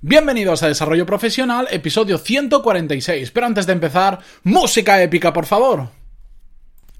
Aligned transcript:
Bienvenidos 0.00 0.62
a 0.62 0.68
Desarrollo 0.68 1.04
Profesional, 1.06 1.66
episodio 1.72 2.18
146. 2.18 3.32
Pero 3.32 3.46
antes 3.46 3.66
de 3.66 3.72
empezar, 3.72 4.20
música 4.44 5.02
épica, 5.02 5.32
por 5.32 5.44
favor. 5.44 5.97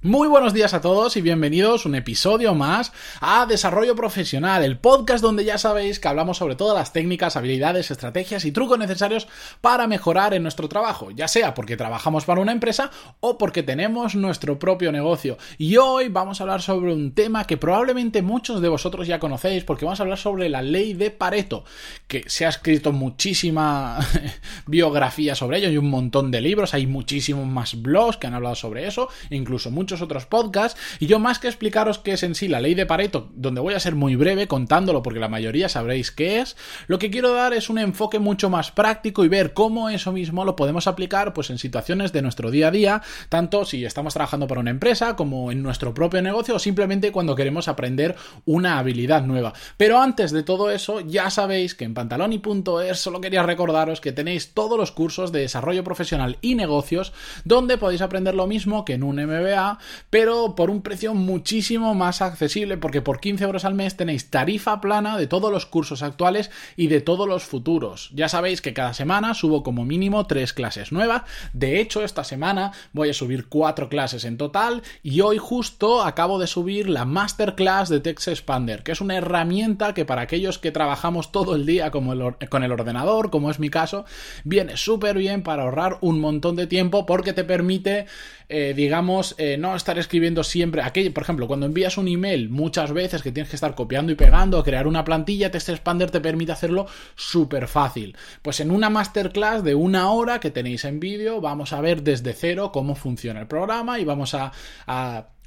Muy 0.00 0.28
buenos 0.28 0.54
días 0.54 0.74
a 0.74 0.80
todos 0.80 1.16
y 1.16 1.22
bienvenidos 1.22 1.84
un 1.84 1.96
episodio 1.96 2.54
más 2.54 2.92
a 3.20 3.46
Desarrollo 3.46 3.96
Profesional, 3.96 4.62
el 4.62 4.78
podcast 4.78 5.20
donde 5.20 5.44
ya 5.44 5.58
sabéis 5.58 5.98
que 5.98 6.06
hablamos 6.06 6.36
sobre 6.36 6.54
todas 6.54 6.78
las 6.78 6.92
técnicas, 6.92 7.34
habilidades, 7.36 7.90
estrategias 7.90 8.44
y 8.44 8.52
trucos 8.52 8.78
necesarios 8.78 9.26
para 9.60 9.88
mejorar 9.88 10.34
en 10.34 10.44
nuestro 10.44 10.68
trabajo, 10.68 11.10
ya 11.10 11.26
sea 11.26 11.52
porque 11.52 11.76
trabajamos 11.76 12.26
para 12.26 12.40
una 12.40 12.52
empresa 12.52 12.92
o 13.18 13.38
porque 13.38 13.64
tenemos 13.64 14.14
nuestro 14.14 14.60
propio 14.60 14.92
negocio. 14.92 15.36
Y 15.58 15.78
hoy 15.78 16.10
vamos 16.10 16.40
a 16.40 16.44
hablar 16.44 16.62
sobre 16.62 16.92
un 16.92 17.10
tema 17.10 17.44
que 17.44 17.56
probablemente 17.56 18.22
muchos 18.22 18.60
de 18.60 18.68
vosotros 18.68 19.08
ya 19.08 19.18
conocéis 19.18 19.64
porque 19.64 19.84
vamos 19.84 19.98
a 19.98 20.04
hablar 20.04 20.18
sobre 20.18 20.48
la 20.48 20.62
ley 20.62 20.92
de 20.94 21.10
Pareto, 21.10 21.64
que 22.06 22.22
se 22.28 22.46
ha 22.46 22.50
escrito 22.50 22.92
muchísima 22.92 23.98
biografía 24.68 25.34
sobre 25.34 25.58
ello 25.58 25.70
y 25.70 25.76
un 25.76 25.90
montón 25.90 26.30
de 26.30 26.40
libros, 26.40 26.72
hay 26.72 26.86
muchísimos 26.86 27.48
más 27.48 27.82
blogs 27.82 28.16
que 28.18 28.28
han 28.28 28.34
hablado 28.34 28.54
sobre 28.54 28.86
eso, 28.86 29.08
incluso 29.30 29.72
muchos 29.72 29.87
otros 29.92 30.26
podcasts, 30.26 30.80
y 31.00 31.06
yo 31.06 31.18
más 31.18 31.38
que 31.38 31.48
explicaros 31.48 31.98
qué 31.98 32.12
es 32.12 32.22
en 32.22 32.34
sí 32.34 32.48
la 32.48 32.60
ley 32.60 32.74
de 32.74 32.86
Pareto, 32.86 33.30
donde 33.34 33.60
voy 33.60 33.74
a 33.74 33.80
ser 33.80 33.94
muy 33.94 34.16
breve 34.16 34.46
contándolo 34.46 35.02
porque 35.02 35.20
la 35.20 35.28
mayoría 35.28 35.68
sabréis 35.68 36.10
qué 36.10 36.40
es, 36.40 36.56
lo 36.86 36.98
que 36.98 37.10
quiero 37.10 37.32
dar 37.32 37.54
es 37.54 37.70
un 37.70 37.78
enfoque 37.78 38.18
mucho 38.18 38.50
más 38.50 38.70
práctico 38.70 39.24
y 39.24 39.28
ver 39.28 39.52
cómo 39.52 39.88
eso 39.88 40.12
mismo 40.12 40.44
lo 40.44 40.56
podemos 40.56 40.86
aplicar 40.86 41.32
pues 41.32 41.50
en 41.50 41.58
situaciones 41.58 42.12
de 42.12 42.22
nuestro 42.22 42.50
día 42.50 42.68
a 42.68 42.70
día, 42.70 43.02
tanto 43.28 43.64
si 43.64 43.84
estamos 43.84 44.14
trabajando 44.14 44.46
para 44.46 44.60
una 44.60 44.70
empresa 44.70 45.16
como 45.16 45.50
en 45.50 45.62
nuestro 45.62 45.94
propio 45.94 46.22
negocio 46.22 46.56
o 46.56 46.58
simplemente 46.58 47.12
cuando 47.12 47.34
queremos 47.34 47.68
aprender 47.68 48.16
una 48.44 48.78
habilidad 48.78 49.22
nueva. 49.22 49.52
Pero 49.76 50.00
antes 50.00 50.30
de 50.30 50.42
todo 50.42 50.70
eso, 50.70 51.00
ya 51.00 51.30
sabéis 51.30 51.74
que 51.74 51.84
en 51.84 51.94
pantaloni.es 51.94 52.98
solo 52.98 53.20
quería 53.20 53.42
recordaros 53.42 54.00
que 54.00 54.12
tenéis 54.12 54.54
todos 54.54 54.78
los 54.78 54.92
cursos 54.92 55.32
de 55.32 55.40
desarrollo 55.40 55.84
profesional 55.84 56.38
y 56.40 56.54
negocios 56.54 57.12
donde 57.44 57.78
podéis 57.78 58.02
aprender 58.02 58.34
lo 58.34 58.46
mismo 58.46 58.84
que 58.84 58.94
en 58.94 59.02
un 59.02 59.16
MBA 59.16 59.77
pero 60.10 60.54
por 60.54 60.70
un 60.70 60.82
precio 60.82 61.14
muchísimo 61.14 61.94
más 61.94 62.22
accesible, 62.22 62.76
porque 62.76 63.02
por 63.02 63.20
15 63.20 63.44
euros 63.44 63.64
al 63.64 63.74
mes 63.74 63.96
tenéis 63.96 64.30
tarifa 64.30 64.80
plana 64.80 65.18
de 65.18 65.26
todos 65.26 65.52
los 65.52 65.66
cursos 65.66 66.02
actuales 66.02 66.50
y 66.76 66.88
de 66.88 67.00
todos 67.00 67.28
los 67.28 67.44
futuros. 67.44 68.10
Ya 68.14 68.28
sabéis 68.28 68.60
que 68.60 68.74
cada 68.74 68.94
semana 68.94 69.34
subo 69.34 69.62
como 69.62 69.84
mínimo 69.84 70.26
tres 70.26 70.52
clases 70.52 70.92
nuevas. 70.92 71.22
De 71.52 71.80
hecho, 71.80 72.02
esta 72.02 72.24
semana 72.24 72.72
voy 72.92 73.10
a 73.10 73.14
subir 73.14 73.48
cuatro 73.48 73.88
clases 73.88 74.24
en 74.24 74.36
total 74.36 74.82
y 75.02 75.20
hoy 75.20 75.38
justo 75.38 76.02
acabo 76.02 76.38
de 76.38 76.46
subir 76.46 76.88
la 76.88 77.04
masterclass 77.04 77.88
de 77.88 78.00
Text 78.00 78.28
Expander, 78.28 78.82
que 78.82 78.92
es 78.92 79.00
una 79.00 79.16
herramienta 79.16 79.94
que 79.94 80.04
para 80.04 80.22
aquellos 80.22 80.58
que 80.58 80.72
trabajamos 80.72 81.32
todo 81.32 81.54
el 81.54 81.66
día 81.66 81.90
con 81.90 82.62
el 82.62 82.72
ordenador, 82.72 83.30
como 83.30 83.50
es 83.50 83.58
mi 83.58 83.70
caso, 83.70 84.04
viene 84.44 84.76
súper 84.76 85.16
bien 85.16 85.42
para 85.42 85.62
ahorrar 85.62 85.98
un 86.00 86.20
montón 86.20 86.56
de 86.56 86.66
tiempo 86.66 87.06
porque 87.06 87.32
te 87.32 87.44
permite 87.44 88.06
eh, 88.50 88.72
digamos, 88.74 89.34
eh, 89.36 89.58
no 89.58 89.67
estar 89.76 89.98
escribiendo 89.98 90.44
siempre. 90.44 90.82
Aquello, 90.82 91.12
por 91.12 91.22
ejemplo, 91.22 91.46
cuando 91.46 91.66
envías 91.66 91.98
un 91.98 92.08
email 92.08 92.48
muchas 92.50 92.92
veces 92.92 93.22
que 93.22 93.32
tienes 93.32 93.50
que 93.50 93.56
estar 93.56 93.74
copiando 93.74 94.12
y 94.12 94.14
pegando, 94.14 94.62
crear 94.62 94.86
una 94.86 95.04
plantilla, 95.04 95.50
Test 95.50 95.68
Expander 95.68 96.10
te 96.10 96.20
permite 96.20 96.52
hacerlo 96.52 96.86
súper 97.14 97.68
fácil. 97.68 98.16
Pues 98.42 98.60
en 98.60 98.70
una 98.70 98.90
masterclass 98.90 99.64
de 99.64 99.74
una 99.74 100.10
hora 100.10 100.40
que 100.40 100.50
tenéis 100.50 100.84
en 100.84 101.00
vídeo, 101.00 101.40
vamos 101.40 101.72
a 101.72 101.80
ver 101.80 102.02
desde 102.02 102.32
cero 102.32 102.70
cómo 102.72 102.94
funciona 102.94 103.40
el 103.40 103.46
programa 103.46 103.98
y 103.98 104.04
vamos 104.04 104.34
a 104.34 104.52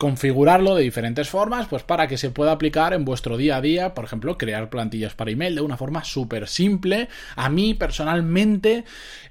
configurarlo 0.01 0.73
de 0.73 0.81
diferentes 0.81 1.29
formas, 1.29 1.67
pues 1.67 1.83
para 1.83 2.07
que 2.07 2.17
se 2.17 2.31
pueda 2.31 2.53
aplicar 2.53 2.95
en 2.95 3.05
vuestro 3.05 3.37
día 3.37 3.57
a 3.57 3.61
día, 3.61 3.93
por 3.93 4.03
ejemplo, 4.03 4.35
crear 4.35 4.71
plantillas 4.71 5.13
para 5.13 5.29
email 5.29 5.53
de 5.53 5.61
una 5.61 5.77
forma 5.77 6.03
súper 6.03 6.47
simple. 6.47 7.07
A 7.35 7.49
mí 7.49 7.75
personalmente 7.75 8.83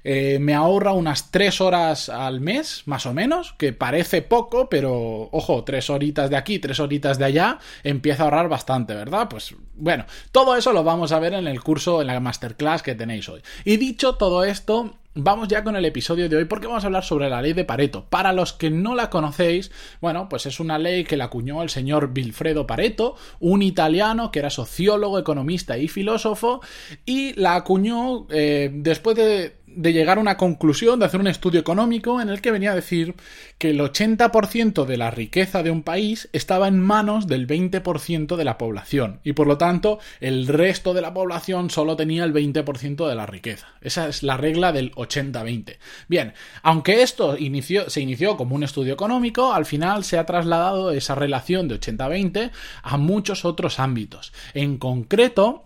eh, 0.05 0.37
me 0.39 0.53
ahorra 0.53 0.93
unas 0.93 1.29
3 1.29 1.59
horas 1.59 2.07
al 2.07 2.39
mes, 2.39 2.83
más 2.85 3.05
o 3.05 3.13
menos, 3.13 3.53
que 3.57 3.73
parece 3.73 4.21
poco, 4.21 4.69
pero 4.69 5.27
ojo, 5.33 5.65
3 5.65 5.89
horitas 5.89 6.29
de 6.29 6.37
aquí, 6.37 6.57
3 6.57 6.79
horitas 6.79 7.17
de 7.17 7.25
allá, 7.25 7.59
empieza 7.83 8.23
a 8.23 8.25
ahorrar 8.27 8.47
bastante, 8.47 8.93
¿verdad? 8.93 9.27
Pues 9.29 9.53
bueno, 9.75 10.05
todo 10.31 10.55
eso 10.55 10.71
lo 10.71 10.85
vamos 10.85 11.11
a 11.11 11.19
ver 11.19 11.33
en 11.33 11.47
el 11.47 11.61
curso, 11.61 11.99
en 11.99 12.07
la 12.07 12.21
masterclass 12.21 12.81
que 12.81 12.95
tenéis 12.95 13.27
hoy. 13.27 13.41
Y 13.65 13.75
dicho 13.75 14.15
todo 14.15 14.45
esto, 14.45 15.00
Vamos 15.13 15.49
ya 15.49 15.65
con 15.65 15.75
el 15.75 15.83
episodio 15.83 16.29
de 16.29 16.37
hoy 16.37 16.45
porque 16.45 16.67
vamos 16.67 16.85
a 16.85 16.87
hablar 16.87 17.03
sobre 17.03 17.29
la 17.29 17.41
ley 17.41 17.51
de 17.51 17.65
Pareto. 17.65 18.05
Para 18.09 18.31
los 18.31 18.53
que 18.53 18.69
no 18.69 18.95
la 18.95 19.09
conocéis, 19.09 19.69
bueno, 19.99 20.29
pues 20.29 20.45
es 20.45 20.61
una 20.61 20.79
ley 20.79 21.03
que 21.03 21.17
la 21.17 21.25
acuñó 21.25 21.61
el 21.63 21.69
señor 21.69 22.13
Vilfredo 22.13 22.65
Pareto, 22.65 23.15
un 23.41 23.61
italiano 23.61 24.31
que 24.31 24.39
era 24.39 24.49
sociólogo, 24.49 25.19
economista 25.19 25.77
y 25.77 25.89
filósofo, 25.89 26.61
y 27.05 27.33
la 27.33 27.55
acuñó 27.55 28.25
eh, 28.29 28.71
después 28.73 29.17
de 29.17 29.57
de 29.75 29.93
llegar 29.93 30.17
a 30.17 30.21
una 30.21 30.37
conclusión, 30.37 30.99
de 30.99 31.05
hacer 31.05 31.19
un 31.19 31.27
estudio 31.27 31.59
económico 31.59 32.21
en 32.21 32.29
el 32.29 32.41
que 32.41 32.51
venía 32.51 32.71
a 32.71 32.75
decir 32.75 33.15
que 33.57 33.69
el 33.69 33.79
80% 33.79 34.85
de 34.85 34.97
la 34.97 35.11
riqueza 35.11 35.63
de 35.63 35.71
un 35.71 35.83
país 35.83 36.29
estaba 36.33 36.67
en 36.67 36.79
manos 36.79 37.27
del 37.27 37.47
20% 37.47 38.35
de 38.35 38.43
la 38.43 38.57
población 38.57 39.19
y 39.23 39.33
por 39.33 39.47
lo 39.47 39.57
tanto 39.57 39.99
el 40.19 40.47
resto 40.47 40.93
de 40.93 41.01
la 41.01 41.13
población 41.13 41.69
solo 41.69 41.95
tenía 41.95 42.23
el 42.23 42.33
20% 42.33 43.07
de 43.07 43.15
la 43.15 43.25
riqueza. 43.25 43.67
Esa 43.81 44.07
es 44.07 44.23
la 44.23 44.37
regla 44.37 44.71
del 44.71 44.91
80-20. 44.93 45.77
Bien, 46.07 46.33
aunque 46.63 47.01
esto 47.01 47.37
inició, 47.37 47.89
se 47.89 48.01
inició 48.01 48.37
como 48.37 48.55
un 48.55 48.63
estudio 48.63 48.93
económico, 48.93 49.53
al 49.53 49.65
final 49.65 50.03
se 50.03 50.17
ha 50.17 50.25
trasladado 50.25 50.91
esa 50.91 51.15
relación 51.15 51.67
de 51.67 51.79
80-20 51.79 52.51
a 52.83 52.97
muchos 52.97 53.45
otros 53.45 53.79
ámbitos. 53.79 54.33
En 54.53 54.77
concreto, 54.77 55.65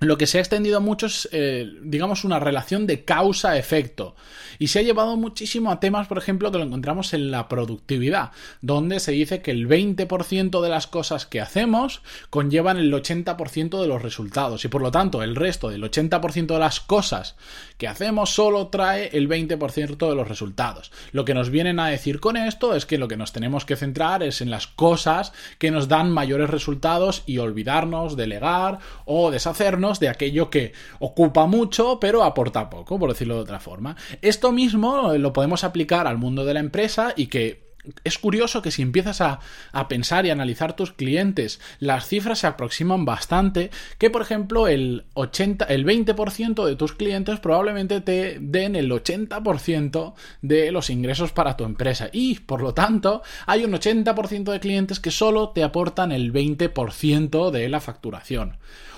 lo 0.00 0.18
que 0.18 0.26
se 0.26 0.38
ha 0.38 0.40
extendido 0.40 0.80
mucho 0.80 1.06
es, 1.06 1.28
eh, 1.32 1.70
digamos, 1.82 2.24
una 2.24 2.40
relación 2.40 2.86
de 2.86 3.04
causa-efecto. 3.04 4.14
Y 4.58 4.68
se 4.68 4.80
ha 4.80 4.82
llevado 4.82 5.16
muchísimo 5.16 5.70
a 5.70 5.80
temas, 5.80 6.06
por 6.06 6.18
ejemplo, 6.18 6.50
que 6.50 6.58
lo 6.58 6.64
encontramos 6.64 7.14
en 7.14 7.30
la 7.30 7.48
productividad, 7.48 8.30
donde 8.60 9.00
se 9.00 9.12
dice 9.12 9.40
que 9.40 9.50
el 9.50 9.66
20% 9.68 10.60
de 10.60 10.68
las 10.68 10.86
cosas 10.86 11.26
que 11.26 11.40
hacemos 11.40 12.02
conllevan 12.30 12.76
el 12.76 12.92
80% 12.92 13.80
de 13.80 13.86
los 13.86 14.02
resultados. 14.02 14.64
Y 14.64 14.68
por 14.68 14.82
lo 14.82 14.90
tanto, 14.90 15.22
el 15.22 15.36
resto 15.36 15.70
del 15.70 15.82
80% 15.82 16.46
de 16.46 16.58
las 16.58 16.80
cosas 16.80 17.36
que 17.78 17.88
hacemos 17.88 18.30
solo 18.30 18.68
trae 18.68 19.10
el 19.12 19.28
20% 19.28 20.08
de 20.08 20.14
los 20.14 20.28
resultados. 20.28 20.92
Lo 21.12 21.24
que 21.24 21.34
nos 21.34 21.50
vienen 21.50 21.80
a 21.80 21.88
decir 21.88 22.20
con 22.20 22.36
esto 22.36 22.74
es 22.74 22.86
que 22.86 22.98
lo 22.98 23.08
que 23.08 23.16
nos 23.16 23.32
tenemos 23.32 23.64
que 23.64 23.76
centrar 23.76 24.22
es 24.22 24.40
en 24.40 24.50
las 24.50 24.66
cosas 24.66 25.32
que 25.58 25.70
nos 25.70 25.88
dan 25.88 26.10
mayores 26.10 26.50
resultados 26.50 27.22
y 27.26 27.38
olvidarnos, 27.38 28.16
delegar 28.16 28.78
o 29.04 29.30
deshacernos 29.30 29.83
de 29.92 30.08
aquello 30.08 30.50
que 30.50 30.72
ocupa 30.98 31.46
mucho 31.46 31.98
pero 32.00 32.24
aporta 32.24 32.70
poco, 32.70 32.98
por 32.98 33.10
decirlo 33.10 33.36
de 33.36 33.42
otra 33.42 33.60
forma. 33.60 33.96
Esto 34.22 34.52
mismo 34.52 35.12
lo 35.14 35.32
podemos 35.32 35.64
aplicar 35.64 36.06
al 36.06 36.18
mundo 36.18 36.44
de 36.44 36.54
la 36.54 36.60
empresa 36.60 37.12
y 37.16 37.26
que 37.26 37.64
es 38.02 38.18
curioso 38.18 38.62
que 38.62 38.70
si 38.70 38.82
empiezas 38.82 39.20
a, 39.20 39.40
pensar 39.88 40.24
y 40.24 40.30
analizar 40.30 40.74
tus 40.74 40.92
clientes, 40.92 41.60
las 41.78 42.06
cifras 42.06 42.38
se 42.38 42.46
aproximan 42.46 43.04
bastante, 43.04 43.70
que 43.98 44.10
por 44.10 44.22
ejemplo 44.22 44.68
el 44.68 45.04
80, 45.14 45.66
el 45.66 45.84
20% 45.84 46.64
de 46.64 46.76
tus 46.76 46.94
clientes 46.94 47.40
probablemente 47.40 48.00
te 48.00 48.38
den 48.40 48.76
el 48.76 48.90
80% 48.90 50.14
de 50.40 50.72
los 50.72 50.88
ingresos 50.88 51.32
para 51.32 51.56
tu 51.56 51.64
empresa 51.64 52.08
y 52.12 52.36
por 52.40 52.62
lo 52.62 52.72
tanto 52.72 53.22
hay 53.46 53.64
un 53.64 53.72
80% 53.72 54.50
de 54.50 54.60
clientes 54.60 55.00
que 55.00 55.10
solo 55.10 55.50
te 55.50 55.62
aportan 55.62 56.12
el 56.12 56.32
20% 56.32 57.50
de 57.50 57.68
la 57.68 57.80
facturación. 57.80 58.56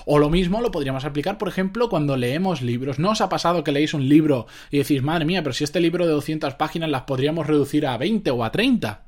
O 0.08 0.20
lo 0.20 0.30
mismo 0.30 0.60
lo 0.60 0.70
podríamos 0.70 1.04
aplicar, 1.04 1.36
por 1.36 1.48
ejemplo, 1.48 1.88
cuando 1.88 2.16
leemos 2.16 2.62
libros. 2.62 3.00
¿No 3.00 3.10
os 3.10 3.20
ha 3.20 3.28
pasado 3.28 3.64
que 3.64 3.72
leéis 3.72 3.92
un 3.92 4.08
libro 4.08 4.46
y 4.70 4.78
decís, 4.78 5.02
madre 5.02 5.24
mía, 5.24 5.42
pero 5.42 5.52
si 5.52 5.64
este 5.64 5.80
libro 5.80 6.06
de 6.06 6.12
200 6.12 6.54
páginas 6.54 6.88
las 6.88 7.02
podríamos 7.02 7.48
reducir 7.48 7.88
a 7.88 7.98
20 7.98 8.30
o 8.30 8.44
a 8.44 8.52
30? 8.52 9.04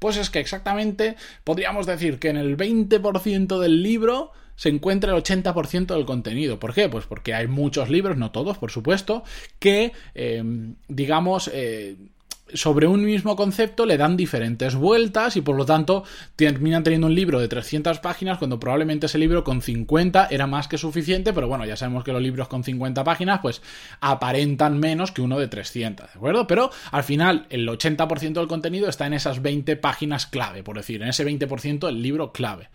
Pues 0.00 0.16
es 0.16 0.28
que 0.28 0.40
exactamente 0.40 1.14
podríamos 1.44 1.86
decir 1.86 2.18
que 2.18 2.30
en 2.30 2.36
el 2.36 2.56
20% 2.56 3.60
del 3.60 3.80
libro 3.80 4.32
se 4.56 4.70
encuentra 4.70 5.14
el 5.14 5.22
80% 5.22 5.94
del 5.94 6.04
contenido. 6.04 6.58
¿Por 6.58 6.74
qué? 6.74 6.88
Pues 6.88 7.06
porque 7.06 7.32
hay 7.32 7.46
muchos 7.46 7.88
libros, 7.88 8.16
no 8.16 8.32
todos, 8.32 8.58
por 8.58 8.72
supuesto, 8.72 9.22
que, 9.60 9.92
eh, 10.16 10.42
digamos, 10.88 11.48
eh, 11.54 11.96
sobre 12.54 12.86
un 12.86 13.04
mismo 13.04 13.36
concepto 13.36 13.86
le 13.86 13.96
dan 13.96 14.16
diferentes 14.16 14.74
vueltas 14.74 15.36
y 15.36 15.40
por 15.40 15.56
lo 15.56 15.64
tanto 15.64 16.04
terminan 16.36 16.82
teniendo 16.82 17.06
un 17.06 17.14
libro 17.14 17.40
de 17.40 17.48
300 17.48 18.00
páginas 18.00 18.38
cuando 18.38 18.60
probablemente 18.60 19.06
ese 19.06 19.18
libro 19.18 19.44
con 19.44 19.62
50 19.62 20.28
era 20.30 20.46
más 20.46 20.68
que 20.68 20.78
suficiente, 20.78 21.32
pero 21.32 21.48
bueno, 21.48 21.64
ya 21.64 21.76
sabemos 21.76 22.04
que 22.04 22.12
los 22.12 22.22
libros 22.22 22.48
con 22.48 22.64
50 22.64 23.04
páginas 23.04 23.40
pues 23.40 23.62
aparentan 24.00 24.78
menos 24.78 25.12
que 25.12 25.22
uno 25.22 25.38
de 25.38 25.48
300, 25.48 26.06
¿de 26.06 26.18
acuerdo? 26.18 26.46
Pero 26.46 26.70
al 26.90 27.04
final 27.04 27.46
el 27.50 27.68
80% 27.68 28.32
del 28.32 28.48
contenido 28.48 28.88
está 28.88 29.06
en 29.06 29.14
esas 29.14 29.42
20 29.42 29.76
páginas 29.76 30.26
clave, 30.26 30.62
por 30.62 30.76
decir, 30.76 31.02
en 31.02 31.08
ese 31.08 31.26
20% 31.26 31.86
del 31.86 32.02
libro 32.02 32.32
clave. 32.32 32.68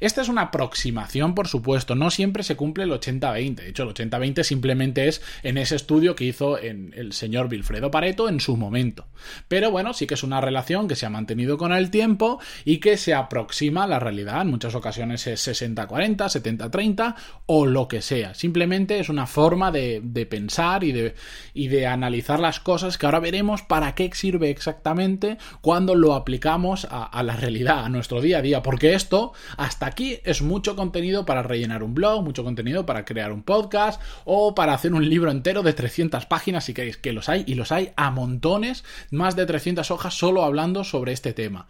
Esta 0.00 0.22
es 0.22 0.28
una 0.28 0.42
aproximación, 0.42 1.34
por 1.34 1.48
supuesto, 1.48 1.94
no 1.94 2.10
siempre 2.10 2.42
se 2.42 2.56
cumple 2.56 2.84
el 2.84 2.90
80-20, 2.92 3.54
de 3.54 3.68
hecho 3.68 3.84
el 3.84 3.90
80-20 3.90 4.42
simplemente 4.42 5.08
es 5.08 5.22
en 5.42 5.58
ese 5.58 5.76
estudio 5.76 6.14
que 6.14 6.24
hizo 6.24 6.58
en 6.58 6.92
el 6.96 7.12
señor 7.12 7.48
Wilfredo 7.50 7.90
Pareto 7.90 8.28
en 8.28 8.40
su 8.40 8.56
momento. 8.56 9.06
Pero 9.48 9.70
bueno, 9.70 9.92
sí 9.92 10.06
que 10.06 10.14
es 10.14 10.22
una 10.22 10.40
relación 10.40 10.88
que 10.88 10.96
se 10.96 11.06
ha 11.06 11.10
mantenido 11.10 11.58
con 11.58 11.72
el 11.72 11.90
tiempo 11.90 12.40
y 12.64 12.78
que 12.78 12.96
se 12.96 13.14
aproxima 13.14 13.84
a 13.84 13.86
la 13.86 13.98
realidad. 13.98 14.42
En 14.42 14.48
muchas 14.48 14.74
ocasiones 14.74 15.26
es 15.26 15.46
60-40, 15.46 16.16
70-30 16.16 17.14
o 17.46 17.66
lo 17.66 17.88
que 17.88 18.02
sea. 18.02 18.34
Simplemente 18.34 18.98
es 18.98 19.08
una 19.08 19.26
forma 19.26 19.70
de, 19.70 20.00
pensar 20.28 20.84
y 20.84 20.92
de, 20.92 21.14
y 21.54 21.68
de 21.68 21.86
analizar 21.86 22.40
las 22.40 22.60
cosas 22.60 22.98
que 22.98 23.06
ahora 23.06 23.20
veremos 23.20 23.62
para 23.62 23.94
qué 23.94 24.10
sirve 24.12 24.50
exactamente 24.50 25.38
cuando 25.60 25.94
lo 25.94 26.14
aplicamos 26.14 26.86
a, 26.90 27.04
a 27.04 27.22
la 27.22 27.36
realidad, 27.36 27.84
a 27.84 27.88
nuestro 27.88 28.20
día 28.20 28.38
a 28.38 28.42
día. 28.42 28.62
Porque 28.62 28.94
esto, 28.94 29.32
hasta 29.56 29.86
aquí, 29.86 30.18
es 30.24 30.42
mucho 30.42 30.76
contenido 30.76 31.24
para 31.24 31.42
rellenar 31.42 31.82
un 31.82 31.94
blog, 31.94 32.22
mucho 32.22 32.44
contenido 32.44 32.86
para 32.86 33.04
crear 33.04 33.32
un 33.32 33.42
podcast 33.42 34.00
o 34.24 34.54
para 34.54 34.74
hacer 34.74 34.94
un 34.94 35.08
libro 35.08 35.30
entero 35.30 35.62
de 35.62 35.72
300 35.72 36.26
páginas 36.26 36.64
si 36.64 36.74
queréis 36.74 36.96
que 36.96 37.12
los 37.12 37.28
hay 37.28 37.44
y 37.46 37.54
los 37.54 37.72
hay 37.72 37.92
a 37.96 38.10
montones, 38.10 38.84
más 39.12 39.36
de 39.36 39.46
300 39.46 39.90
hojas 39.90 40.14
solo 40.14 40.42
hablando 40.42 40.82
sobre 40.82 41.12
este 41.12 41.32
tema. 41.32 41.68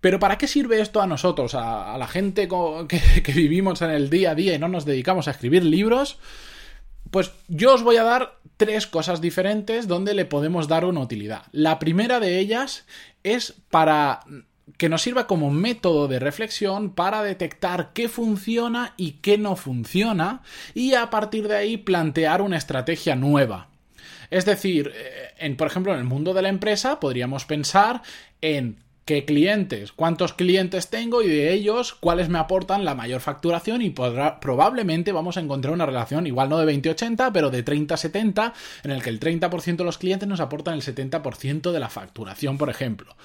Pero 0.00 0.18
¿para 0.18 0.38
qué 0.38 0.46
sirve 0.46 0.80
esto 0.80 1.02
a 1.02 1.06
nosotros, 1.06 1.54
a, 1.54 1.96
la 1.98 2.06
gente 2.06 2.48
que, 2.88 3.32
vivimos 3.32 3.82
en 3.82 3.90
el 3.90 4.10
día 4.10 4.30
a 4.30 4.34
día 4.34 4.54
y 4.54 4.58
no 4.58 4.68
nos 4.68 4.84
dedicamos 4.84 5.28
a 5.28 5.32
escribir 5.32 5.64
libros? 5.64 6.18
Pues 7.10 7.32
yo 7.48 7.74
os 7.74 7.82
voy 7.82 7.96
a 7.96 8.04
dar 8.04 8.38
tres 8.56 8.86
cosas 8.86 9.20
diferentes 9.20 9.88
donde 9.88 10.14
le 10.14 10.26
podemos 10.26 10.68
dar 10.68 10.84
una 10.84 11.00
utilidad. 11.00 11.42
La 11.50 11.78
primera 11.78 12.20
de 12.20 12.38
ellas 12.38 12.86
es 13.24 13.54
para 13.70 14.20
que 14.76 14.88
nos 14.88 15.02
sirva 15.02 15.26
como 15.26 15.50
método 15.50 16.08
de 16.08 16.18
reflexión 16.18 16.94
para 16.94 17.22
detectar 17.22 17.90
qué 17.92 18.08
funciona 18.08 18.94
y 18.96 19.12
qué 19.12 19.36
no 19.36 19.56
funciona 19.56 20.42
y 20.74 20.94
a 20.94 21.10
partir 21.10 21.48
de 21.48 21.56
ahí 21.56 21.76
plantear 21.76 22.40
una 22.40 22.56
estrategia 22.56 23.16
nueva. 23.16 23.68
Es 24.30 24.44
decir, 24.44 24.92
en, 25.40 25.56
por 25.56 25.66
ejemplo, 25.66 25.92
en 25.92 25.98
el 25.98 26.04
mundo 26.04 26.34
de 26.34 26.42
la 26.42 26.48
empresa 26.48 27.00
podríamos 27.00 27.44
pensar 27.44 28.02
en 28.40 28.76
qué 29.04 29.24
clientes, 29.24 29.90
cuántos 29.90 30.34
clientes 30.34 30.88
tengo 30.88 31.22
y 31.22 31.28
de 31.28 31.52
ellos 31.52 31.94
cuáles 31.94 32.28
me 32.28 32.38
aportan 32.38 32.84
la 32.84 32.94
mayor 32.94 33.20
facturación 33.20 33.82
y 33.82 33.90
probablemente 33.90 35.10
vamos 35.10 35.36
a 35.36 35.40
encontrar 35.40 35.74
una 35.74 35.86
relación 35.86 36.28
igual 36.28 36.48
no 36.48 36.58
de 36.58 36.72
20-80 36.72 37.32
pero 37.32 37.50
de 37.50 37.64
30-70 37.64 38.52
en 38.84 38.90
el 38.92 39.02
que 39.02 39.10
el 39.10 39.18
30% 39.18 39.76
de 39.76 39.84
los 39.84 39.98
clientes 39.98 40.28
nos 40.28 40.38
aportan 40.38 40.74
el 40.74 40.82
70% 40.82 41.72
de 41.72 41.80
la 41.80 41.88
facturación, 41.88 42.56
por 42.56 42.70
ejemplo. 42.70 43.16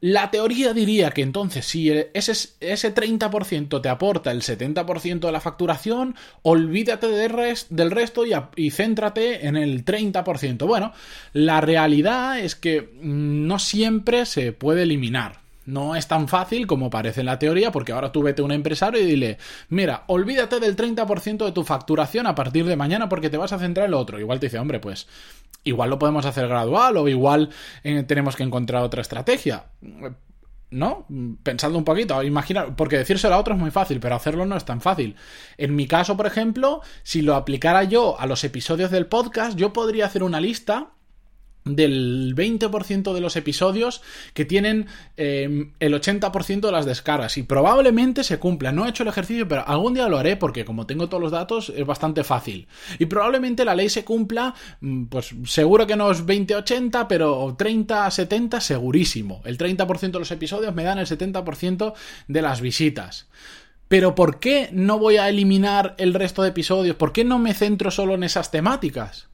La 0.00 0.30
teoría 0.30 0.72
diría 0.72 1.10
que 1.10 1.20
entonces 1.20 1.66
si 1.66 1.90
ese, 1.90 2.32
ese 2.60 2.94
30% 2.94 3.82
te 3.82 3.88
aporta 3.90 4.30
el 4.30 4.40
70% 4.40 5.20
de 5.20 5.32
la 5.32 5.40
facturación, 5.40 6.14
olvídate 6.42 7.06
del 7.06 7.90
resto 7.90 8.24
y, 8.24 8.32
y, 8.56 8.70
céntrate 8.70 9.46
en 9.46 9.56
el 9.56 9.84
30%. 9.84 10.66
Bueno, 10.66 10.92
la 11.34 11.60
realidad 11.60 12.38
es 12.38 12.54
que 12.54 12.80
mm, 12.80 13.46
no 13.46 13.58
siempre 13.58 14.24
se 14.24 14.52
puede 14.52 14.84
eliminar. 14.84 15.39
No 15.66 15.94
es 15.94 16.08
tan 16.08 16.26
fácil 16.26 16.66
como 16.66 16.90
parece 16.90 17.20
en 17.20 17.26
la 17.26 17.38
teoría, 17.38 17.70
porque 17.70 17.92
ahora 17.92 18.12
tú 18.12 18.22
vete 18.22 18.42
a 18.42 18.44
un 18.44 18.52
empresario 18.52 19.00
y 19.00 19.04
dile, 19.04 19.38
mira, 19.68 20.04
olvídate 20.06 20.58
del 20.58 20.76
30% 20.76 21.44
de 21.44 21.52
tu 21.52 21.64
facturación 21.64 22.26
a 22.26 22.34
partir 22.34 22.64
de 22.64 22.76
mañana 22.76 23.08
porque 23.08 23.30
te 23.30 23.36
vas 23.36 23.52
a 23.52 23.58
centrar 23.58 23.86
en 23.86 23.92
lo 23.92 23.98
otro. 23.98 24.18
Igual 24.18 24.40
te 24.40 24.46
dice, 24.46 24.58
hombre, 24.58 24.80
pues 24.80 25.06
igual 25.62 25.90
lo 25.90 25.98
podemos 25.98 26.24
hacer 26.24 26.48
gradual 26.48 26.96
o 26.96 27.08
igual 27.08 27.50
eh, 27.84 28.02
tenemos 28.04 28.36
que 28.36 28.42
encontrar 28.42 28.82
otra 28.82 29.02
estrategia. 29.02 29.66
¿no? 30.70 31.06
Pensando 31.42 31.78
un 31.78 31.84
poquito, 31.84 32.22
imaginar, 32.22 32.76
porque 32.76 32.98
decírselo 32.98 33.34
a 33.34 33.38
otro 33.38 33.54
es 33.54 33.60
muy 33.60 33.70
fácil, 33.70 34.00
pero 34.00 34.14
hacerlo 34.14 34.46
no 34.46 34.56
es 34.56 34.64
tan 34.64 34.80
fácil. 34.80 35.16
En 35.58 35.74
mi 35.74 35.86
caso, 35.86 36.16
por 36.16 36.26
ejemplo, 36.26 36.80
si 37.02 37.22
lo 37.22 37.34
aplicara 37.34 37.84
yo 37.84 38.18
a 38.18 38.26
los 38.26 38.44
episodios 38.44 38.90
del 38.90 39.06
podcast, 39.06 39.56
yo 39.58 39.72
podría 39.72 40.06
hacer 40.06 40.22
una 40.22 40.40
lista 40.40 40.92
del 41.64 42.34
20% 42.34 43.12
de 43.12 43.20
los 43.20 43.36
episodios 43.36 44.02
que 44.34 44.44
tienen 44.44 44.86
em, 45.16 45.72
el 45.78 45.94
80% 45.94 46.60
de 46.60 46.72
las 46.72 46.86
descargas 46.86 47.36
y 47.36 47.42
probablemente 47.42 48.24
se 48.24 48.38
cumpla. 48.38 48.72
No 48.72 48.86
he 48.86 48.90
hecho 48.90 49.02
el 49.02 49.08
ejercicio, 49.08 49.46
pero 49.46 49.66
algún 49.66 49.94
día 49.94 50.08
lo 50.08 50.18
haré 50.18 50.36
porque 50.36 50.64
como 50.64 50.86
tengo 50.86 51.08
todos 51.08 51.22
los 51.22 51.32
datos 51.32 51.72
es 51.74 51.86
bastante 51.86 52.24
fácil. 52.24 52.66
Y 52.98 53.06
probablemente 53.06 53.64
la 53.64 53.74
ley 53.74 53.88
se 53.88 54.04
cumpla, 54.04 54.54
mm, 54.80 55.04
pues 55.04 55.34
seguro 55.44 55.86
que 55.86 55.96
no 55.96 56.10
es 56.10 56.24
20-80, 56.24 57.06
pero 57.08 57.56
30-70 57.56 58.60
segurísimo. 58.60 59.42
El 59.44 59.58
30% 59.58 60.18
de 60.18 60.18
los 60.18 60.30
episodios 60.30 60.74
me 60.74 60.84
dan 60.84 60.98
el 60.98 61.06
70% 61.06 61.94
de 62.28 62.42
las 62.42 62.60
visitas. 62.60 63.28
Pero 63.88 64.14
¿por 64.14 64.38
qué 64.38 64.68
no 64.72 64.98
voy 65.00 65.16
a 65.16 65.28
eliminar 65.28 65.96
el 65.98 66.14
resto 66.14 66.42
de 66.42 66.50
episodios? 66.50 66.94
¿Por 66.94 67.12
qué 67.12 67.24
no 67.24 67.40
me 67.40 67.54
centro 67.54 67.90
solo 67.90 68.14
en 68.14 68.22
esas 68.22 68.52
temáticas? 68.52 69.29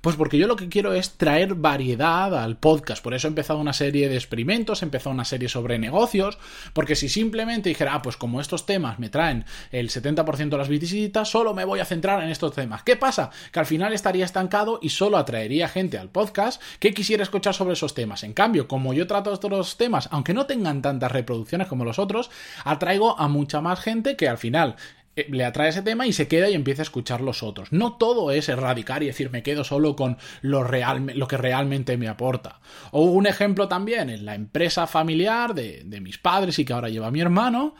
Pues 0.00 0.16
porque 0.16 0.38
yo 0.38 0.46
lo 0.46 0.56
que 0.56 0.70
quiero 0.70 0.94
es 0.94 1.12
traer 1.18 1.54
variedad 1.54 2.34
al 2.34 2.56
podcast. 2.56 3.02
Por 3.02 3.12
eso 3.12 3.28
he 3.28 3.30
empezado 3.30 3.58
una 3.58 3.74
serie 3.74 4.08
de 4.08 4.14
experimentos, 4.14 4.80
he 4.80 4.86
empezado 4.86 5.12
una 5.12 5.26
serie 5.26 5.50
sobre 5.50 5.78
negocios, 5.78 6.38
porque 6.72 6.96
si 6.96 7.10
simplemente 7.10 7.68
dijera, 7.68 7.94
ah, 7.94 8.02
pues 8.02 8.16
como 8.16 8.40
estos 8.40 8.64
temas 8.64 8.98
me 8.98 9.10
traen 9.10 9.44
el 9.72 9.90
70% 9.90 10.48
de 10.48 10.56
las 10.56 10.68
visitas, 10.68 11.28
solo 11.28 11.52
me 11.52 11.66
voy 11.66 11.80
a 11.80 11.84
centrar 11.84 12.22
en 12.22 12.30
estos 12.30 12.54
temas. 12.54 12.82
¿Qué 12.82 12.96
pasa? 12.96 13.30
Que 13.52 13.60
al 13.60 13.66
final 13.66 13.92
estaría 13.92 14.24
estancado 14.24 14.78
y 14.80 14.88
solo 14.88 15.18
atraería 15.18 15.68
gente 15.68 15.98
al 15.98 16.08
podcast 16.08 16.62
que 16.78 16.94
quisiera 16.94 17.22
escuchar 17.22 17.52
sobre 17.52 17.74
esos 17.74 17.92
temas. 17.92 18.24
En 18.24 18.32
cambio, 18.32 18.68
como 18.68 18.94
yo 18.94 19.06
trato 19.06 19.34
estos 19.34 19.76
temas, 19.76 20.08
aunque 20.12 20.32
no 20.32 20.46
tengan 20.46 20.80
tantas 20.80 21.12
reproducciones 21.12 21.68
como 21.68 21.84
los 21.84 21.98
otros, 21.98 22.30
atraigo 22.64 23.20
a 23.20 23.28
mucha 23.28 23.60
más 23.60 23.80
gente 23.80 24.16
que 24.16 24.28
al 24.28 24.38
final 24.38 24.76
le 25.16 25.44
atrae 25.44 25.68
ese 25.68 25.82
tema 25.82 26.06
y 26.06 26.12
se 26.12 26.28
queda 26.28 26.48
y 26.48 26.54
empieza 26.54 26.82
a 26.82 26.84
escuchar 26.84 27.20
los 27.20 27.42
otros. 27.42 27.72
No 27.72 27.94
todo 27.94 28.30
es 28.30 28.48
erradicar 28.48 29.02
y 29.02 29.06
decir 29.06 29.30
me 29.30 29.42
quedo 29.42 29.64
solo 29.64 29.96
con 29.96 30.18
lo, 30.40 30.64
real, 30.64 31.12
lo 31.14 31.28
que 31.28 31.36
realmente 31.36 31.96
me 31.96 32.08
aporta. 32.08 32.60
O 32.92 33.04
un 33.04 33.26
ejemplo 33.26 33.68
también 33.68 34.10
en 34.10 34.24
la 34.24 34.34
empresa 34.34 34.86
familiar 34.86 35.54
de, 35.54 35.84
mis 36.00 36.18
padres 36.18 36.58
y 36.58 36.64
que 36.64 36.72
ahora 36.72 36.88
lleva 36.88 37.10
mi 37.10 37.20
hermano. 37.20 37.74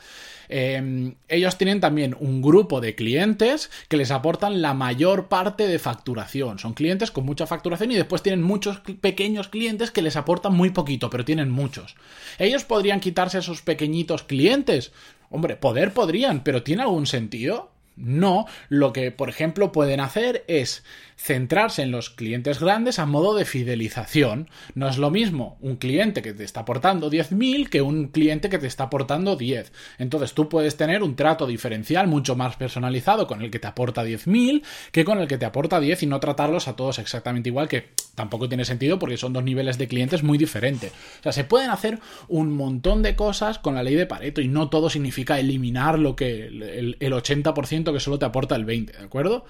Em, 0.53 1.15
ellos 1.29 1.57
tienen 1.57 1.79
también 1.79 2.13
un 2.19 2.41
grupo 2.41 2.81
de 2.81 2.93
clientes 2.93 3.71
que 3.87 3.95
les 3.95 4.11
aportan 4.11 4.61
la 4.61 4.73
mayor 4.73 5.29
parte 5.29 5.65
de 5.65 5.79
facturación. 5.79 6.59
Son 6.59 6.73
clientes 6.73 7.09
con 7.09 7.25
mucha 7.25 7.47
facturación 7.47 7.91
y 7.91 7.95
después 7.95 8.21
tienen 8.21 8.43
muchos 8.43 8.81
pequeños 8.99 9.47
clientes 9.47 9.91
que 9.91 10.01
les 10.01 10.17
aportan 10.17 10.53
muy 10.53 10.71
poquito, 10.71 11.09
pero 11.09 11.23
tienen 11.23 11.49
muchos. 11.49 11.95
Ellos 12.37 12.65
podrían 12.65 12.99
quitarse 12.99 13.37
esos 13.37 13.61
pequeñitos 13.61 14.23
clientes. 14.23 14.91
Hombre, 15.31 15.55
poder 15.55 15.93
podrían, 15.93 16.43
pero 16.43 16.61
¿tiene 16.61 16.83
algún 16.83 17.07
sentido? 17.07 17.70
No, 17.95 18.45
lo 18.69 18.93
que 18.93 19.11
por 19.11 19.29
ejemplo 19.29 19.71
pueden 19.71 19.99
hacer 19.99 20.43
es 20.47 20.83
centrarse 21.17 21.83
en 21.83 21.91
los 21.91 22.09
clientes 22.09 22.59
grandes 22.59 22.97
a 22.97 23.05
modo 23.05 23.35
de 23.35 23.45
fidelización. 23.45 24.49
No 24.73 24.87
es 24.87 24.97
lo 24.97 25.11
mismo 25.11 25.57
un 25.61 25.75
cliente 25.75 26.23
que 26.23 26.33
te 26.33 26.43
está 26.43 26.61
aportando 26.61 27.11
10.000 27.11 27.69
que 27.69 27.81
un 27.81 28.07
cliente 28.07 28.49
que 28.49 28.57
te 28.57 28.65
está 28.65 28.85
aportando 28.85 29.35
10. 29.35 29.71
Entonces 29.99 30.33
tú 30.33 30.49
puedes 30.49 30.77
tener 30.77 31.03
un 31.03 31.15
trato 31.15 31.45
diferencial 31.45 32.07
mucho 32.07 32.35
más 32.35 32.55
personalizado 32.55 33.27
con 33.27 33.41
el 33.41 33.51
que 33.51 33.59
te 33.59 33.67
aporta 33.67 34.03
10.000 34.03 34.63
que 34.91 35.05
con 35.05 35.19
el 35.19 35.27
que 35.27 35.37
te 35.37 35.45
aporta 35.45 35.79
10 35.79 36.03
y 36.03 36.05
no 36.07 36.19
tratarlos 36.19 36.67
a 36.67 36.75
todos 36.75 36.97
exactamente 36.97 37.49
igual 37.49 37.67
que 37.67 37.89
tampoco 38.15 38.49
tiene 38.49 38.65
sentido 38.65 38.97
porque 38.97 39.17
son 39.17 39.33
dos 39.33 39.43
niveles 39.43 39.77
de 39.77 39.87
clientes 39.87 40.23
muy 40.23 40.37
diferentes. 40.37 40.91
O 41.19 41.23
sea, 41.23 41.31
se 41.31 41.43
pueden 41.43 41.69
hacer 41.69 41.99
un 42.29 42.55
montón 42.55 43.03
de 43.03 43.15
cosas 43.15 43.59
con 43.59 43.75
la 43.75 43.83
ley 43.83 43.95
de 43.95 44.07
Pareto 44.07 44.41
y 44.41 44.47
no 44.47 44.69
todo 44.69 44.89
significa 44.89 45.39
eliminar 45.39 45.99
lo 45.99 46.15
que 46.15 46.47
el, 46.47 46.97
el 46.99 47.13
80% 47.13 47.80
que 47.83 47.99
solo 47.99 48.19
te 48.19 48.25
aporta 48.25 48.55
el 48.55 48.65
20, 48.65 48.97
¿de 48.97 49.03
acuerdo? 49.03 49.45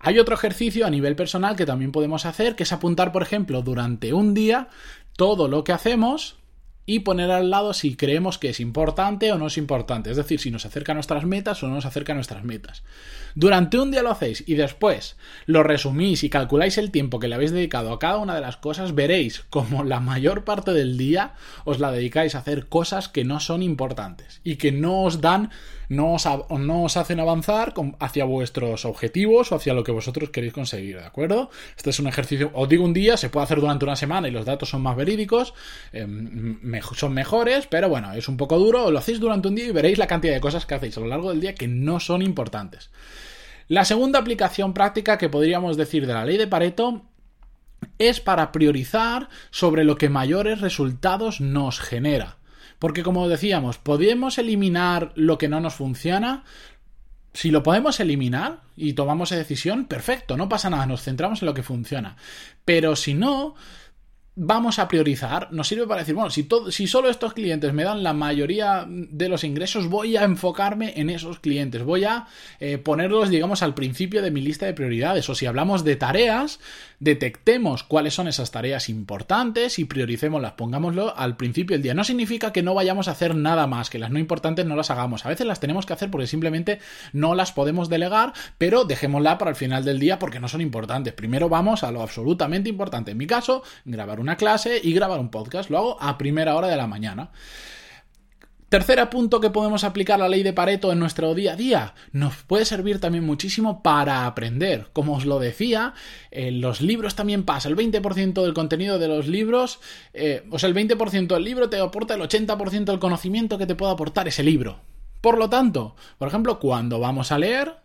Hay 0.00 0.18
otro 0.18 0.34
ejercicio 0.34 0.86
a 0.86 0.90
nivel 0.90 1.16
personal 1.16 1.56
que 1.56 1.66
también 1.66 1.92
podemos 1.92 2.24
hacer, 2.26 2.56
que 2.56 2.62
es 2.62 2.72
apuntar, 2.72 3.12
por 3.12 3.22
ejemplo, 3.22 3.62
durante 3.62 4.12
un 4.12 4.32
día 4.32 4.68
todo 5.16 5.48
lo 5.48 5.62
que 5.64 5.72
hacemos 5.72 6.36
y 6.86 7.00
poner 7.00 7.30
al 7.30 7.50
lado 7.50 7.72
si 7.72 7.96
creemos 7.96 8.38
que 8.38 8.50
es 8.50 8.60
importante 8.60 9.32
o 9.32 9.38
no 9.38 9.46
es 9.46 9.56
importante, 9.56 10.10
es 10.10 10.16
decir, 10.16 10.40
si 10.40 10.50
nos 10.50 10.66
acerca 10.66 10.92
a 10.92 10.94
nuestras 10.94 11.24
metas 11.24 11.62
o 11.62 11.68
no 11.68 11.74
nos 11.74 11.86
acerca 11.86 12.12
a 12.12 12.14
nuestras 12.14 12.44
metas. 12.44 12.82
Durante 13.34 13.78
un 13.78 13.90
día 13.90 14.02
lo 14.02 14.10
hacéis 14.10 14.44
y 14.46 14.54
después 14.54 15.16
lo 15.46 15.62
resumís 15.62 16.22
y 16.22 16.30
calculáis 16.30 16.78
el 16.78 16.90
tiempo 16.90 17.18
que 17.18 17.28
le 17.28 17.34
habéis 17.34 17.50
dedicado 17.50 17.92
a 17.92 17.98
cada 17.98 18.18
una 18.18 18.34
de 18.34 18.40
las 18.40 18.56
cosas, 18.56 18.94
veréis 18.94 19.44
como 19.50 19.82
la 19.82 20.00
mayor 20.00 20.44
parte 20.44 20.72
del 20.72 20.96
día 20.96 21.34
os 21.64 21.80
la 21.80 21.90
dedicáis 21.90 22.34
a 22.34 22.38
hacer 22.38 22.66
cosas 22.66 23.08
que 23.08 23.24
no 23.24 23.40
son 23.40 23.62
importantes 23.62 24.40
y 24.44 24.56
que 24.56 24.70
no 24.70 25.02
os 25.02 25.20
dan, 25.20 25.50
no 25.88 26.12
os, 26.14 26.26
no 26.58 26.84
os 26.84 26.96
hacen 26.96 27.18
avanzar 27.18 27.74
hacia 27.98 28.24
vuestros 28.24 28.84
objetivos 28.84 29.50
o 29.50 29.56
hacia 29.56 29.74
lo 29.74 29.84
que 29.84 29.92
vosotros 29.92 30.30
queréis 30.30 30.52
conseguir, 30.52 30.98
¿de 30.98 31.06
acuerdo? 31.06 31.50
Este 31.76 31.90
es 31.90 31.98
un 31.98 32.06
ejercicio, 32.06 32.50
os 32.54 32.68
digo 32.68 32.84
un 32.84 32.94
día, 32.94 33.16
se 33.16 33.30
puede 33.30 33.44
hacer 33.44 33.60
durante 33.60 33.84
una 33.84 33.96
semana 33.96 34.28
y 34.28 34.30
los 34.30 34.44
datos 34.44 34.68
son 34.68 34.82
más 34.82 34.96
verídicos, 34.96 35.54
son 36.82 37.12
mejores, 37.12 37.66
pero 37.66 37.88
bueno, 37.88 38.12
es 38.12 38.28
un 38.28 38.36
poco 38.36 38.58
duro, 38.58 38.90
lo 38.90 38.98
hacéis 38.98 39.20
durante 39.20 39.48
un 39.48 39.54
día 39.54 39.66
y 39.66 39.72
veréis 39.72 39.98
la 39.98 40.06
cantidad 40.06 40.34
de 40.34 40.40
cosas 40.40 40.66
que 40.66 40.74
hacéis 40.74 40.96
a 40.96 41.00
lo 41.00 41.06
largo 41.06 41.30
del 41.30 41.40
día 41.40 41.54
que 41.54 41.68
no 41.68 42.00
son 42.00 42.22
importantes. 42.22 42.90
La 43.68 43.84
segunda 43.84 44.18
aplicación 44.18 44.74
práctica 44.74 45.16
que 45.16 45.28
podríamos 45.28 45.76
decir 45.76 46.06
de 46.06 46.12
la 46.12 46.24
ley 46.24 46.36
de 46.36 46.46
Pareto 46.46 47.02
es 47.98 48.20
para 48.20 48.52
priorizar 48.52 49.28
sobre 49.50 49.84
lo 49.84 49.96
que 49.96 50.08
mayores 50.08 50.60
resultados 50.60 51.40
nos 51.40 51.80
genera. 51.80 52.36
Porque 52.78 53.02
como 53.02 53.28
decíamos, 53.28 53.78
podemos 53.78 54.38
eliminar 54.38 55.12
lo 55.14 55.38
que 55.38 55.48
no 55.48 55.60
nos 55.60 55.74
funciona. 55.74 56.44
Si 57.32 57.50
lo 57.50 57.62
podemos 57.62 58.00
eliminar 58.00 58.60
y 58.76 58.92
tomamos 58.92 59.32
esa 59.32 59.38
decisión, 59.38 59.86
perfecto, 59.86 60.36
no 60.36 60.48
pasa 60.48 60.70
nada, 60.70 60.86
nos 60.86 61.02
centramos 61.02 61.40
en 61.40 61.46
lo 61.46 61.54
que 61.54 61.62
funciona. 61.62 62.16
Pero 62.64 62.96
si 62.96 63.14
no, 63.14 63.54
vamos 64.36 64.80
a 64.80 64.88
priorizar, 64.88 65.52
nos 65.52 65.68
sirve 65.68 65.86
para 65.86 66.00
decir, 66.00 66.14
bueno, 66.14 66.30
si, 66.30 66.42
todo, 66.42 66.72
si 66.72 66.88
solo 66.88 67.08
estos 67.08 67.34
clientes 67.34 67.72
me 67.72 67.84
dan 67.84 68.02
la 68.02 68.12
mayoría 68.12 68.84
de 68.88 69.28
los 69.28 69.44
ingresos, 69.44 69.86
voy 69.88 70.16
a 70.16 70.24
enfocarme 70.24 70.94
en 70.96 71.08
esos 71.08 71.38
clientes, 71.38 71.84
voy 71.84 72.04
a 72.04 72.26
eh, 72.58 72.78
ponerlos, 72.78 73.30
digamos, 73.30 73.62
al 73.62 73.74
principio 73.74 74.22
de 74.22 74.32
mi 74.32 74.40
lista 74.40 74.66
de 74.66 74.74
prioridades. 74.74 75.28
O 75.28 75.34
si 75.36 75.46
hablamos 75.46 75.84
de 75.84 75.94
tareas, 75.94 76.58
detectemos 76.98 77.84
cuáles 77.84 78.14
son 78.14 78.26
esas 78.26 78.50
tareas 78.50 78.88
importantes 78.88 79.78
y 79.78 79.84
prioricémoslas, 79.84 80.52
pongámoslo 80.52 81.16
al 81.16 81.36
principio 81.36 81.74
del 81.74 81.82
día. 81.82 81.94
No 81.94 82.02
significa 82.02 82.52
que 82.52 82.62
no 82.62 82.74
vayamos 82.74 83.06
a 83.06 83.12
hacer 83.12 83.36
nada 83.36 83.68
más, 83.68 83.88
que 83.88 84.00
las 84.00 84.10
no 84.10 84.18
importantes 84.18 84.66
no 84.66 84.74
las 84.74 84.90
hagamos. 84.90 85.24
A 85.24 85.28
veces 85.28 85.46
las 85.46 85.60
tenemos 85.60 85.86
que 85.86 85.92
hacer 85.92 86.10
porque 86.10 86.26
simplemente 86.26 86.80
no 87.12 87.36
las 87.36 87.52
podemos 87.52 87.88
delegar, 87.88 88.32
pero 88.58 88.84
dejémosla 88.84 89.38
para 89.38 89.50
el 89.52 89.56
final 89.56 89.84
del 89.84 90.00
día 90.00 90.18
porque 90.18 90.40
no 90.40 90.48
son 90.48 90.60
importantes. 90.60 91.14
Primero 91.14 91.48
vamos 91.48 91.84
a 91.84 91.92
lo 91.92 92.02
absolutamente 92.02 92.68
importante. 92.68 93.12
En 93.12 93.18
mi 93.18 93.28
caso, 93.28 93.62
grabar 93.84 94.23
una 94.24 94.36
clase 94.36 94.80
y 94.82 94.92
grabar 94.92 95.20
un 95.20 95.30
podcast. 95.30 95.70
Lo 95.70 95.78
hago 95.78 96.02
a 96.02 96.18
primera 96.18 96.56
hora 96.56 96.68
de 96.68 96.76
la 96.76 96.86
mañana. 96.86 97.30
Tercer 98.70 99.08
punto 99.10 99.38
que 99.40 99.50
podemos 99.50 99.84
aplicar 99.84 100.18
la 100.18 100.28
ley 100.28 100.42
de 100.42 100.52
Pareto 100.52 100.90
en 100.90 100.98
nuestro 100.98 101.32
día 101.34 101.52
a 101.52 101.56
día. 101.56 101.94
Nos 102.10 102.42
puede 102.42 102.64
servir 102.64 102.98
también 102.98 103.24
muchísimo 103.24 103.82
para 103.82 104.26
aprender. 104.26 104.88
Como 104.92 105.14
os 105.14 105.26
lo 105.26 105.38
decía, 105.38 105.94
en 106.30 106.60
los 106.60 106.80
libros 106.80 107.14
también 107.14 107.44
pasa. 107.44 107.68
El 107.68 107.76
20% 107.76 108.42
del 108.42 108.54
contenido 108.54 108.98
de 108.98 109.06
los 109.06 109.28
libros, 109.28 109.78
eh, 110.12 110.44
o 110.50 110.58
sea, 110.58 110.68
el 110.70 110.74
20% 110.74 111.34
del 111.34 111.44
libro 111.44 111.68
te 111.68 111.78
aporta 111.78 112.14
el 112.14 112.22
80% 112.22 112.86
del 112.86 112.98
conocimiento 112.98 113.58
que 113.58 113.66
te 113.66 113.76
puede 113.76 113.92
aportar 113.92 114.26
ese 114.26 114.42
libro. 114.42 114.80
Por 115.20 115.38
lo 115.38 115.48
tanto, 115.48 115.94
por 116.18 116.28
ejemplo, 116.28 116.58
cuando 116.58 116.98
vamos 116.98 117.30
a 117.30 117.38
leer, 117.38 117.83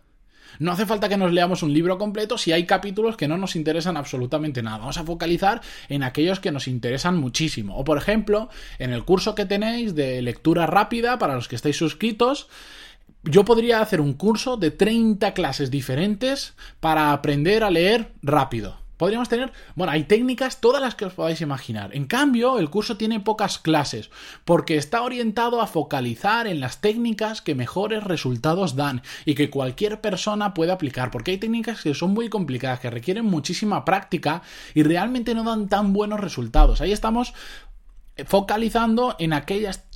no 0.58 0.72
hace 0.72 0.86
falta 0.86 1.08
que 1.08 1.16
nos 1.16 1.32
leamos 1.32 1.62
un 1.62 1.72
libro 1.72 1.98
completo 1.98 2.38
si 2.38 2.52
hay 2.52 2.66
capítulos 2.66 3.16
que 3.16 3.28
no 3.28 3.36
nos 3.36 3.56
interesan 3.56 3.96
absolutamente 3.96 4.62
nada. 4.62 4.78
Vamos 4.78 4.98
a 4.98 5.04
focalizar 5.04 5.60
en 5.88 6.02
aquellos 6.02 6.40
que 6.40 6.52
nos 6.52 6.68
interesan 6.68 7.16
muchísimo. 7.16 7.76
O 7.76 7.84
por 7.84 7.98
ejemplo, 7.98 8.48
en 8.78 8.92
el 8.92 9.04
curso 9.04 9.34
que 9.34 9.46
tenéis 9.46 9.94
de 9.94 10.22
lectura 10.22 10.66
rápida 10.66 11.18
para 11.18 11.34
los 11.34 11.48
que 11.48 11.56
estáis 11.56 11.76
suscritos, 11.76 12.48
yo 13.22 13.44
podría 13.44 13.80
hacer 13.80 14.00
un 14.00 14.14
curso 14.14 14.56
de 14.56 14.70
30 14.70 15.34
clases 15.34 15.70
diferentes 15.70 16.54
para 16.80 17.12
aprender 17.12 17.64
a 17.64 17.70
leer 17.70 18.12
rápido. 18.22 18.79
Podríamos 19.00 19.30
tener, 19.30 19.50
bueno, 19.76 19.94
hay 19.94 20.04
técnicas 20.04 20.60
todas 20.60 20.82
las 20.82 20.94
que 20.94 21.06
os 21.06 21.14
podáis 21.14 21.40
imaginar. 21.40 21.96
En 21.96 22.04
cambio, 22.04 22.58
el 22.58 22.68
curso 22.68 22.98
tiene 22.98 23.18
pocas 23.18 23.58
clases 23.58 24.10
porque 24.44 24.76
está 24.76 25.00
orientado 25.00 25.62
a 25.62 25.66
focalizar 25.66 26.46
en 26.46 26.60
las 26.60 26.82
técnicas 26.82 27.40
que 27.40 27.54
mejores 27.54 28.04
resultados 28.04 28.76
dan 28.76 29.00
y 29.24 29.36
que 29.36 29.48
cualquier 29.48 30.02
persona 30.02 30.52
puede 30.52 30.72
aplicar, 30.72 31.10
porque 31.10 31.30
hay 31.30 31.38
técnicas 31.38 31.80
que 31.80 31.94
son 31.94 32.12
muy 32.12 32.28
complicadas, 32.28 32.80
que 32.80 32.90
requieren 32.90 33.24
muchísima 33.24 33.86
práctica 33.86 34.42
y 34.74 34.82
realmente 34.82 35.34
no 35.34 35.44
dan 35.44 35.70
tan 35.70 35.94
buenos 35.94 36.20
resultados. 36.20 36.82
Ahí 36.82 36.92
estamos 36.92 37.32
focalizando 38.26 39.16
en 39.18 39.32
aquellas 39.32 39.89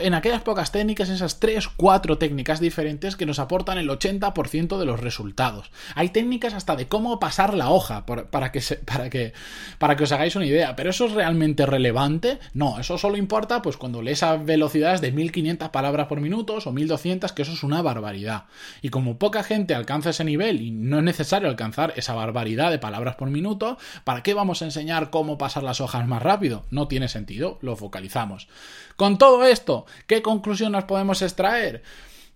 en 0.00 0.14
aquellas 0.14 0.42
pocas 0.42 0.72
técnicas, 0.72 1.08
esas 1.08 1.40
3, 1.40 1.68
4 1.68 2.18
técnicas 2.18 2.60
diferentes 2.60 3.16
que 3.16 3.26
nos 3.26 3.38
aportan 3.38 3.78
el 3.78 3.88
80% 3.88 4.78
de 4.78 4.86
los 4.86 5.00
resultados. 5.00 5.70
Hay 5.94 6.10
técnicas 6.10 6.54
hasta 6.54 6.76
de 6.76 6.88
cómo 6.88 7.20
pasar 7.20 7.54
la 7.54 7.70
hoja 7.70 8.06
para, 8.06 8.52
que 8.52 8.60
para, 8.84 9.10
que, 9.10 9.32
para 9.78 9.96
que 9.96 10.04
os 10.04 10.12
hagáis 10.12 10.36
una 10.36 10.46
idea, 10.46 10.76
pero 10.76 10.90
eso 10.90 11.06
es 11.06 11.12
realmente 11.12 11.66
relevante. 11.66 12.38
No, 12.52 12.78
eso 12.78 12.98
solo 12.98 13.16
importa 13.16 13.62
pues 13.62 13.76
cuando 13.76 14.02
lees 14.02 14.22
a 14.22 14.36
velocidades 14.36 15.00
de 15.00 15.12
1500 15.12 15.68
palabras 15.70 16.06
por 16.06 16.20
minuto 16.20 16.58
o 16.64 16.72
1200, 16.72 17.32
que 17.32 17.42
eso 17.42 17.52
es 17.52 17.62
una 17.62 17.82
barbaridad. 17.82 18.44
Y 18.82 18.88
como 18.88 19.18
poca 19.18 19.42
gente 19.42 19.74
alcanza 19.74 20.10
ese 20.10 20.24
nivel 20.24 20.60
y 20.60 20.70
no 20.70 20.98
es 20.98 21.04
necesario 21.04 21.48
alcanzar 21.48 21.92
esa 21.96 22.14
barbaridad 22.14 22.70
de 22.70 22.78
palabras 22.78 23.16
por 23.16 23.30
minuto, 23.30 23.78
¿para 24.04 24.22
qué 24.22 24.34
vamos 24.34 24.62
a 24.62 24.66
enseñar 24.66 25.10
cómo 25.10 25.38
pasar 25.38 25.62
las 25.62 25.80
hojas 25.80 26.06
más 26.06 26.22
rápido? 26.22 26.64
No 26.70 26.88
tiene 26.88 27.08
sentido, 27.08 27.58
lo 27.60 27.76
focalizamos. 27.76 28.48
Con 28.96 29.18
todo 29.18 29.44
esto, 29.44 29.73
¿qué 30.06 30.22
conclusión 30.22 30.72
nos 30.72 30.84
podemos 30.84 31.22
extraer? 31.22 31.82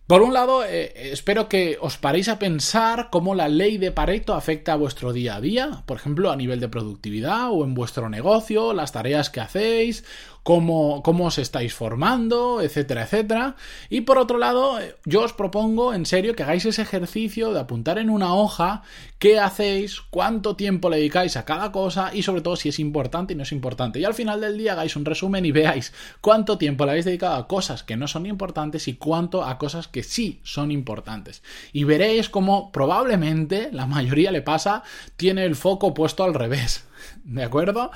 Por 0.08 0.22
un 0.22 0.32
lado, 0.32 0.64
eh, 0.64 1.10
espero 1.12 1.50
que 1.50 1.76
os 1.82 1.98
paréis 1.98 2.30
a 2.30 2.38
pensar 2.38 3.08
cómo 3.10 3.34
la 3.34 3.48
ley 3.48 3.76
de 3.76 3.92
Pareto 3.92 4.32
afecta 4.32 4.72
a 4.72 4.76
vuestro 4.76 5.12
día 5.12 5.36
a 5.36 5.40
día, 5.42 5.82
por 5.84 5.98
ejemplo, 5.98 6.30
a 6.30 6.36
nivel 6.36 6.60
de 6.60 6.68
productividad 6.70 7.50
o 7.50 7.62
en 7.62 7.74
vuestro 7.74 8.08
negocio, 8.08 8.72
las 8.72 8.92
tareas 8.92 9.28
que 9.28 9.40
hacéis 9.40 10.04
cómo, 10.48 11.02
os 11.26 11.38
estáis 11.38 11.74
formando, 11.74 12.62
etcétera, 12.62 13.02
etcétera. 13.02 13.56
Y 13.90 14.00
por 14.00 14.16
otro 14.16 14.38
lado, 14.38 14.78
yo 15.04 15.20
os 15.20 15.34
propongo 15.34 15.92
en 15.92 16.06
serio 16.06 16.34
que 16.34 16.42
hagáis 16.42 16.64
ese 16.64 16.80
ejercicio 16.80 17.52
de 17.52 17.60
apuntar 17.60 17.98
en 17.98 18.08
una 18.08 18.34
hoja 18.34 18.82
qué 19.18 19.38
hacéis, 19.38 20.00
cuánto 20.10 20.56
tiempo 20.56 20.88
le 20.88 20.98
dedicáis 20.98 21.36
a 21.36 21.44
cada 21.44 21.72
cosa 21.72 22.10
y 22.14 22.22
sobre 22.22 22.40
todo 22.40 22.56
si 22.56 22.68
es 22.68 22.78
importante 22.78 23.32
y 23.32 23.36
no 23.36 23.42
es 23.42 23.52
importante. 23.52 23.98
Y 23.98 24.04
al 24.04 24.14
final 24.14 24.40
del 24.40 24.56
día 24.56 24.72
hagáis 24.72 24.96
un 24.96 25.04
resumen 25.04 25.44
y 25.44 25.52
veáis 25.52 25.92
cuánto 26.20 26.58
tiempo 26.58 26.84
le 26.84 26.92
habéis 26.92 27.04
dedicado 27.04 27.36
a 27.36 27.48
cosas 27.48 27.82
que 27.82 27.96
no 27.96 28.06
son 28.06 28.26
importantes 28.26 28.88
y 28.88 28.94
cuánto 28.94 29.44
a 29.44 29.58
cosas 29.58 29.88
que 29.88 30.02
sí 30.02 30.40
son 30.44 30.70
importantes. 30.70 31.42
Y 31.72 31.84
veréis 31.84 32.28
cómo 32.28 32.70
probablemente 32.70 33.70
la 33.72 33.86
mayoría 33.86 34.30
le 34.30 34.42
pasa, 34.42 34.82
tiene 35.16 35.44
el 35.44 35.56
foco 35.56 35.94
puesto 35.94 36.24
al 36.24 36.34
revés. 36.34 36.86
¿De 37.24 37.42
acuerdo? 37.42 37.90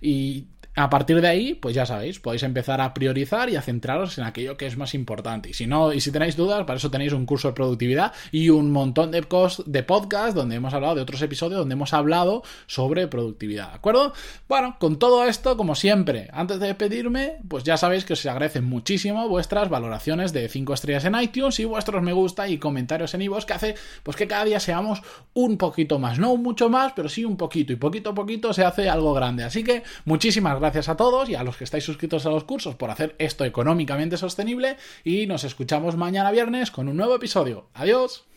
Y 0.00 0.46
a 0.80 0.90
partir 0.90 1.20
de 1.20 1.28
ahí, 1.28 1.54
pues 1.54 1.74
ya 1.74 1.84
sabéis, 1.84 2.20
podéis 2.20 2.42
empezar 2.42 2.80
a 2.80 2.94
priorizar 2.94 3.50
y 3.50 3.56
a 3.56 3.62
centraros 3.62 4.16
en 4.18 4.24
aquello 4.24 4.56
que 4.56 4.66
es 4.66 4.76
más 4.76 4.94
importante. 4.94 5.50
Y 5.50 5.54
si 5.54 5.66
no, 5.66 5.92
y 5.92 6.00
si 6.00 6.10
tenéis 6.10 6.36
dudas, 6.36 6.64
para 6.64 6.78
eso 6.78 6.90
tenéis 6.90 7.12
un 7.12 7.26
curso 7.26 7.48
de 7.48 7.54
productividad 7.54 8.12
y 8.32 8.48
un 8.48 8.70
montón 8.70 9.10
de, 9.10 9.26
de 9.66 9.82
podcasts 9.82 10.34
donde 10.34 10.56
hemos 10.56 10.72
hablado 10.72 10.94
de 10.94 11.02
otros 11.02 11.20
episodios 11.22 11.58
donde 11.58 11.74
hemos 11.74 11.92
hablado 11.92 12.42
sobre 12.66 13.08
productividad, 13.08 13.70
¿de 13.70 13.76
acuerdo? 13.76 14.12
Bueno, 14.48 14.76
con 14.78 14.98
todo 14.98 15.26
esto, 15.26 15.56
como 15.56 15.74
siempre, 15.74 16.28
antes 16.32 16.60
de 16.60 16.68
despedirme, 16.68 17.38
pues 17.48 17.64
ya 17.64 17.76
sabéis 17.76 18.04
que 18.04 18.14
os 18.14 18.24
agradecen 18.26 18.64
muchísimo 18.64 19.28
vuestras 19.28 19.68
valoraciones 19.68 20.32
de 20.32 20.48
5 20.48 20.74
estrellas 20.74 21.04
en 21.04 21.14
iTunes 21.20 21.60
y 21.60 21.64
vuestros 21.64 22.02
me 22.02 22.12
gusta 22.12 22.48
y 22.48 22.58
comentarios 22.58 23.12
en 23.14 23.22
iVoox 23.22 23.44
que 23.44 23.52
hace 23.52 23.74
pues 24.02 24.16
que 24.16 24.26
cada 24.26 24.44
día 24.44 24.60
seamos 24.60 25.02
un 25.34 25.58
poquito 25.58 25.98
más, 25.98 26.18
no 26.18 26.36
mucho 26.36 26.68
más, 26.68 26.92
pero 26.94 27.08
sí 27.08 27.24
un 27.24 27.36
poquito 27.36 27.72
y 27.72 27.76
poquito 27.76 28.10
a 28.10 28.14
poquito 28.14 28.52
se 28.52 28.64
hace 28.64 28.88
algo 28.88 29.12
grande. 29.14 29.44
Así 29.44 29.62
que 29.62 29.82
muchísimas 30.04 30.58
gracias 30.70 30.88
a 30.88 30.96
todos 30.96 31.28
y 31.28 31.34
a 31.34 31.42
los 31.42 31.56
que 31.56 31.64
estáis 31.64 31.82
suscritos 31.82 32.26
a 32.26 32.30
los 32.30 32.44
cursos 32.44 32.76
por 32.76 32.90
hacer 32.90 33.16
esto 33.18 33.44
económicamente 33.44 34.16
sostenible 34.16 34.76
y 35.02 35.26
nos 35.26 35.42
escuchamos 35.42 35.96
mañana 35.96 36.30
viernes 36.30 36.70
con 36.70 36.88
un 36.88 36.96
nuevo 36.96 37.16
episodio. 37.16 37.66
Adiós. 37.74 38.29